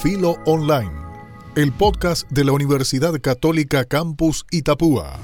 [0.00, 0.92] Filo Online,
[1.56, 5.18] el podcast de la Universidad Católica Campus Itapúa.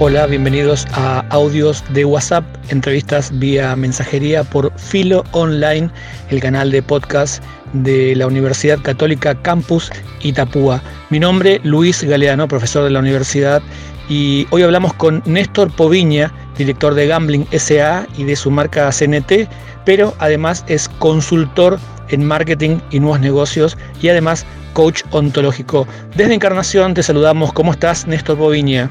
[0.00, 5.88] Hola, bienvenidos a audios de WhatsApp, entrevistas vía mensajería por Filo Online,
[6.30, 7.40] el canal de podcast
[7.72, 9.92] de la Universidad Católica Campus
[10.22, 10.82] Itapúa.
[11.10, 13.62] Mi nombre, Luis Galeano, profesor de la universidad,
[14.08, 19.48] y hoy hablamos con Néstor Poviña, director de Gambling SA y de su marca CNT,
[19.84, 21.78] pero además es consultor
[22.08, 25.86] en marketing y nuevos negocios y además coach ontológico.
[26.16, 27.52] Desde Encarnación te saludamos.
[27.52, 28.90] ¿Cómo estás, Néstor Poviña?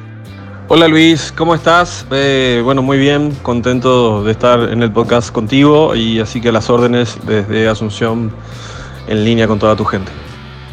[0.68, 2.06] Hola Luis, ¿cómo estás?
[2.12, 6.70] Eh, bueno, muy bien, contento de estar en el podcast contigo y así que las
[6.70, 8.32] órdenes desde Asunción
[9.08, 10.12] en línea con toda tu gente.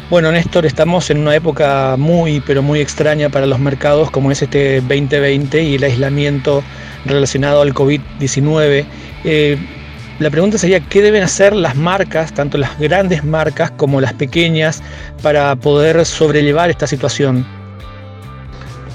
[0.09, 4.41] Bueno, Néstor, estamos en una época muy, pero muy extraña para los mercados como es
[4.41, 6.63] este 2020 y el aislamiento
[7.05, 8.85] relacionado al COVID-19.
[9.23, 9.57] Eh,
[10.17, 14.81] la pregunta sería, ¿qué deben hacer las marcas, tanto las grandes marcas como las pequeñas,
[15.21, 17.45] para poder sobrellevar esta situación?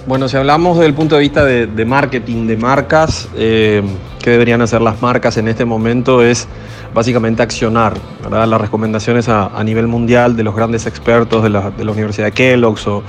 [0.06, 3.82] Bueno, si hablamos desde el punto de vista de, marketing, de marcas, eh,
[4.24, 6.22] ¿qué deberían hacer las marcas en este momento?
[6.22, 6.48] Es
[6.94, 7.92] básicamente accionar.
[8.30, 13.02] Las recomendaciones a, nivel mundial de los grandes expertos de la, Universidad de Kellogg's o,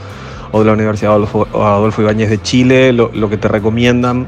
[0.52, 4.27] de la Universidad Adolfo, Adolfo Ibáñez de Chile, lo, que te recomiendan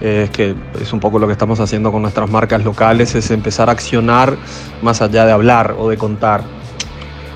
[0.00, 3.68] es que es un poco lo que estamos haciendo con nuestras marcas locales, es empezar
[3.68, 4.36] a accionar
[4.82, 6.44] más allá de hablar o de contar.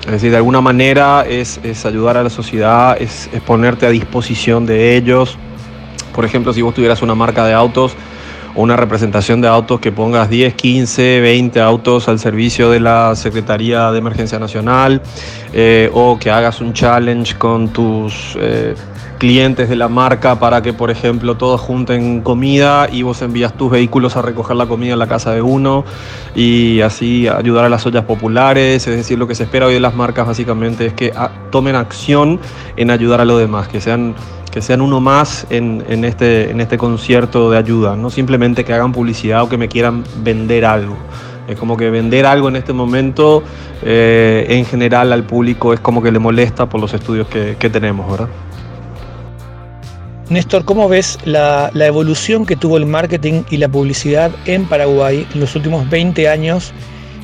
[0.05, 4.95] Es decir, de alguna manera es, ayudar a la sociedad, es, ponerte a disposición de
[4.95, 5.37] ellos.
[6.15, 7.97] Por ejemplo, si vos tuvieras una marca de autos
[8.55, 13.91] una representación de autos que pongas 10, 15, 20 autos al servicio de la Secretaría
[13.91, 15.01] de Emergencia Nacional
[15.53, 18.75] eh, o que hagas un challenge con tus eh,
[19.19, 23.69] clientes de la marca para que, por ejemplo, todos junten comida y vos envías tus
[23.69, 25.83] vehículos a recoger la comida en la casa de uno
[26.33, 28.87] y así ayudar a las ollas populares.
[28.87, 31.75] Es decir, lo que se espera hoy de las marcas básicamente es que ah, tomen
[31.75, 32.39] acción
[32.77, 34.15] en ayudar a los demás, que sean
[34.51, 38.91] que sean uno más en, este, en este concierto de ayuda, no simplemente que hagan
[38.91, 40.97] publicidad o que me quieran vender algo.
[41.47, 43.43] Es como que vender algo en este momento,
[43.83, 47.69] eh, en general al público, es como que le molesta por los estudios que, que
[47.69, 48.29] tenemos, ¿verdad?
[50.29, 55.39] Néstor, ¿cómo ves la, evolución que tuvo el marketing y la publicidad en Paraguay en
[55.39, 56.71] los últimos 20 años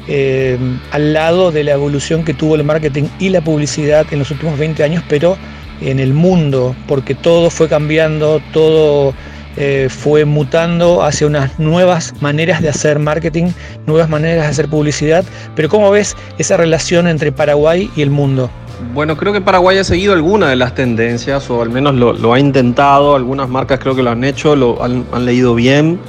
[0.07, 0.57] eh,
[0.91, 4.57] al lado de la evolución que tuvo el marketing y la publicidad en los últimos
[4.57, 5.37] 20 años, pero
[5.81, 9.13] en el mundo, porque todo fue cambiando, todo
[9.57, 13.51] eh, fue mutando hacia unas nuevas maneras de hacer marketing,
[13.87, 15.23] nuevas maneras de hacer publicidad,
[15.55, 18.49] pero ¿cómo ves esa relación entre Paraguay y el mundo?
[18.93, 22.39] Bueno, creo que Paraguay ha seguido alguna de las tendencias, o al menos lo, ha
[22.39, 23.15] intentado.
[23.15, 25.99] Algunas marcas creo que lo han hecho, lo han, leído bien.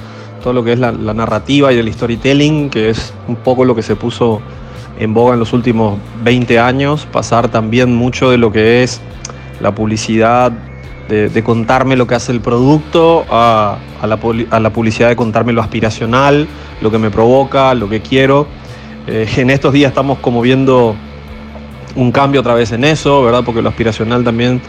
[0.43, 3.83] Todo lo que es la, narrativa y el storytelling, que es un poco lo que
[3.83, 4.41] se puso
[4.98, 7.06] en boga en los últimos 20 años.
[7.10, 9.00] Pasar también mucho de lo que es
[9.60, 10.52] la publicidad,
[11.08, 16.48] de, contarme lo que hace el producto, a, la, publicidad de contarme lo aspiracional,
[16.80, 18.46] lo que me provoca, lo que quiero.
[19.06, 20.96] Eh, en estos días estamos como viendo
[21.94, 23.42] un cambio otra vez en eso, ¿verdad?
[23.44, 24.60] Porque lo aspiracional también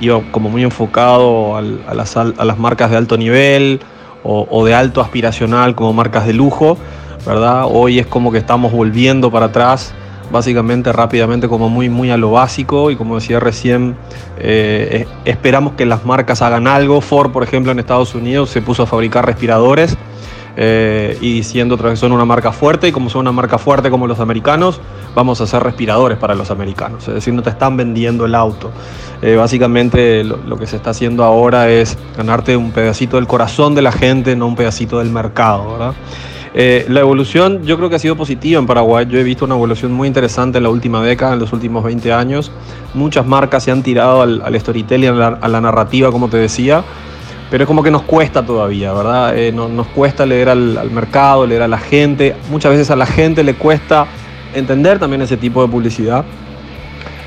[0.00, 3.80] iba como muy enfocado a, las, a, las, marcas de alto nivel
[4.24, 6.78] o, de alto aspiracional como marcas de lujo,
[7.26, 7.66] ¿verdad?
[7.70, 9.94] Hoy es como que estamos volviendo para atrás,
[10.30, 13.96] básicamente rápidamente como muy, muy a lo básico y como decía recién,
[14.38, 17.00] eh, esperamos que las marcas hagan algo.
[17.00, 19.96] Ford, por ejemplo, en Estados Unidos se puso a fabricar respiradores
[20.56, 23.90] eh, y diciendo otra vez son una marca fuerte y como son una marca fuerte
[23.90, 24.80] como los americanos,
[25.14, 27.08] vamos a hacer respiradores para los americanos.
[27.08, 28.70] Es decir, no te están vendiendo el auto.
[29.22, 33.82] Eh, básicamente lo, que se está haciendo ahora es ganarte un pedacito del corazón de
[33.82, 35.94] la gente, no un pedacito del mercado.
[36.56, 39.06] Eh, la evolución yo creo que ha sido positiva en Paraguay.
[39.08, 42.12] Yo he visto una evolución muy interesante en la última década, en los últimos 20
[42.12, 42.52] años.
[42.94, 46.84] Muchas marcas se han tirado al, storytelling, a la narrativa, como te decía
[47.54, 49.38] pero es como que nos cuesta todavía, ¿verdad?
[49.38, 52.34] Eh, nos cuesta leer al, mercado, leer a la gente.
[52.50, 54.06] Muchas veces a la gente le cuesta
[54.54, 56.24] entender también ese tipo de publicidad.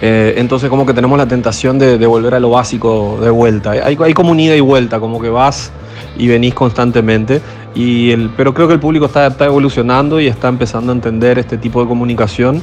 [0.01, 3.71] Eh, entonces como que tenemos la tentación de, volver a lo básico de vuelta.
[3.71, 5.71] Hay, hay como un ida y vuelta, como que vas
[6.17, 7.39] y venís constantemente.
[7.77, 11.37] Y el, pero creo que el público está, está evolucionando y está empezando a entender
[11.37, 12.59] este tipo de comunicación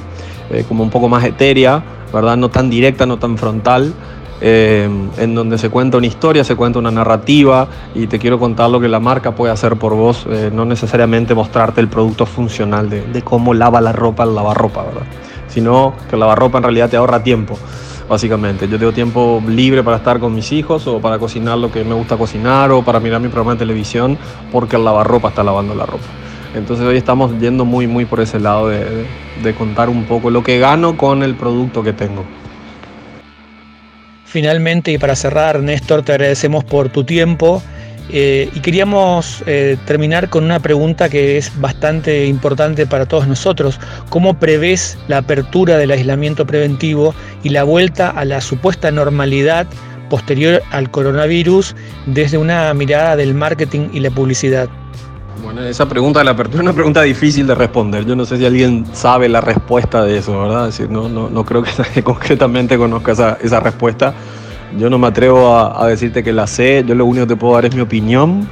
[0.51, 2.37] eh, como un poco más etérea, ¿verdad?
[2.37, 3.95] No tan directa, no tan frontal.
[4.41, 8.69] Eh, en donde se cuenta una historia, se cuenta una narrativa y te quiero contar
[8.69, 12.91] lo que la marca puede hacer por vos, eh, no necesariamente mostrarte el producto funcional
[12.91, 15.07] de, cómo lava la ropa el lavarropa, ¿verdad?
[15.47, 17.57] Sino que el lavarropa en realidad te ahorra tiempo,
[18.09, 18.69] básicamente.
[18.69, 21.95] Yo tengo tiempo libre para estar con mis hijos o para cocinar lo que me
[21.95, 24.19] gusta cocinar o para mirar mi programa de televisión
[24.53, 26.05] porque el lavarropa está lavando la ropa.
[26.55, 29.07] Entonces hoy estamos yendo muy, muy por ese lado de,
[29.43, 32.25] de contar un poco lo que gano con el producto que tengo.
[34.25, 37.63] Finalmente, y para cerrar, Néstor, te agradecemos por tu tiempo
[38.11, 43.81] eh, y queríamos eh, terminar con una pregunta que es bastante importante para todos nosotros.
[44.11, 49.67] ¿Cómo prevés la apertura del aislamiento preventivo y la vuelta a la supuesta normalidad
[50.11, 51.75] posterior al coronavirus
[52.07, 54.69] desde una mirada del marketing y la publicidad?
[55.43, 58.05] Bueno, esa pregunta de la apertura es una pregunta difícil de responder.
[58.05, 60.67] Yo no sé si alguien sabe la respuesta de eso, ¿verdad?
[60.67, 64.15] Decir, no, no, no creo que concretamente conozca esa, esa respuesta.
[64.79, 67.55] Yo no me atrevo a, decirte que la sé, yo lo único que te puedo
[67.55, 68.49] dar es mi opinión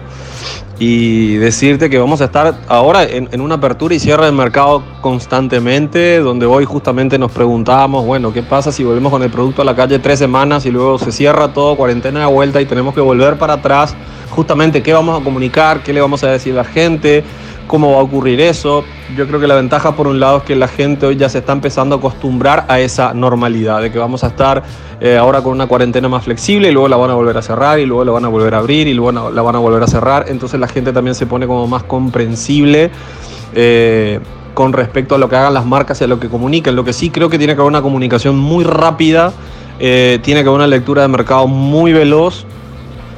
[0.79, 6.19] y decirte que vamos a estar ahora en, una apertura y cierre del mercado constantemente,
[6.19, 9.77] donde hoy justamente nos preguntábamos, bueno, ¿qué pasa si volvemos con el producto a la
[9.77, 13.39] calle tres semanas y luego se cierra todo, cuarentena de vuelta y tenemos que volver
[13.39, 13.95] para atrás?
[14.31, 15.83] Justamente, ¿qué vamos a comunicar?
[15.83, 17.23] ¿Qué le vamos a decir a la gente?
[17.67, 18.85] Cómo va a ocurrir eso.
[19.17, 21.39] Yo creo que la ventaja por un lado es que la gente hoy ya se
[21.39, 24.63] está empezando a acostumbrar a esa normalidad, de que vamos a estar
[25.01, 27.79] eh, ahora con una cuarentena más flexible y luego la van a volver a cerrar
[27.79, 29.87] y luego la van a volver a abrir y luego la van a volver a
[29.87, 30.27] cerrar.
[30.29, 32.91] Entonces la gente también se pone como más comprensible.
[33.55, 34.21] Eh,
[34.55, 36.77] con respecto a lo que hagan las marcas y a lo que comuniquen.
[36.77, 39.33] Lo que sí creo que tiene que haber una comunicación muy rápida,
[39.79, 42.45] eh, tiene que haber una lectura de mercado muy veloz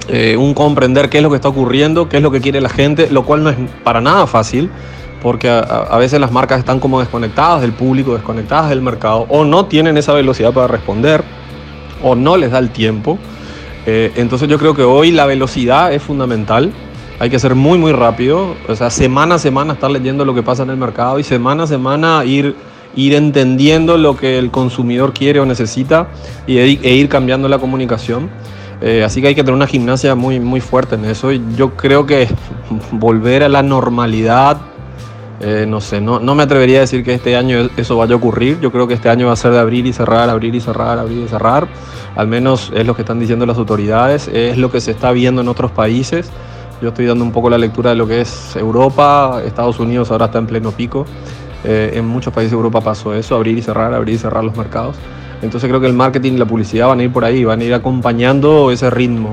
[0.09, 2.69] eh, un comprender qué es lo que está ocurriendo, qué es lo que quiere la
[2.69, 4.71] gente, lo cual no es para nada fácil,
[5.23, 9.65] porque a, veces las marcas están como desconectadas del público, desconectadas del mercado, o no
[9.65, 11.25] tienen esa velocidad para responder,
[12.03, 13.19] o no les da el tiempo.
[13.87, 16.71] Eh, entonces yo creo que hoy la velocidad es fundamental.
[17.19, 18.55] Hay que ser muy, muy rápido.
[18.69, 21.63] O sea, semana a semana estar leyendo lo que pasa en el mercado y semana
[21.63, 22.55] a semana ir,
[22.95, 26.09] ir entendiendo lo que el consumidor quiere o necesita
[26.47, 28.29] y, e ir cambiando la comunicación.
[28.81, 31.33] Eh, así que hay que tener una gimnasia muy, muy fuerte en eso.
[31.33, 32.29] Yo creo que
[32.93, 34.59] volver a la normalidad,
[35.41, 38.17] eh, no sé, no, no me atrevería a decir que este año eso vaya a
[38.17, 38.61] ocurrir.
[38.61, 40.99] Yo creo que este año va a ser de abrir y cerrar, abrir y cerrar,
[40.99, 41.69] abrir y cerrar.
[42.17, 45.41] Al menos es lo que están diciendo las autoridades, es lo que se está viendo
[45.41, 46.31] en otros países.
[46.81, 50.27] Yo estoy dando un poco la lectura de lo que es Europa, Estados Unidos ahora
[50.27, 51.07] está en pleno pico.
[51.65, 54.57] Eh, en muchos países de Europa pasó eso, abrir y cerrar, abrir y cerrar los
[54.57, 54.97] mercados.
[55.45, 57.65] Entonces creo que el marketing y la publicidad van a ir por ahí, van a
[57.65, 59.33] ir acompañando ese ritmo.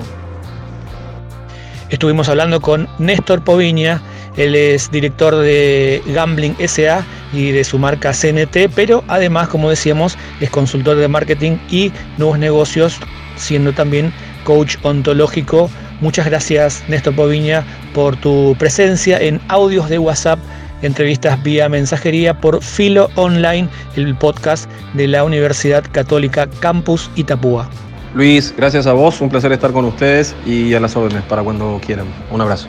[1.89, 4.01] Estuvimos hablando con Néstor Poviña,
[4.37, 10.17] él es director de Gambling SA y de su marca CNT, pero además, como decíamos,
[10.39, 12.97] es consultor de marketing y nuevos negocios,
[13.35, 14.13] siendo también
[14.45, 15.69] coach ontológico.
[15.99, 20.39] Muchas gracias, Néstor Poviña, por tu presencia en audios de WhatsApp
[20.81, 27.69] entrevistas vía mensajería por Filo Online, el podcast de la Universidad Católica Campus Itapúa.
[28.13, 31.79] Luis, gracias a vos, un placer estar con ustedes y a las órdenes para cuando
[31.85, 32.07] quieran.
[32.29, 32.67] Un abrazo.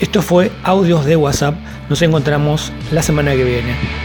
[0.00, 1.54] Esto fue Audios de WhatsApp,
[1.88, 4.03] nos encontramos la semana que viene.